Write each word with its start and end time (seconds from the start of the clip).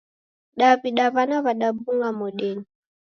Daw'ida 0.59 1.05
w'ana 1.13 1.37
w'adabung'a 1.45 2.09
modenyi. 2.19 2.65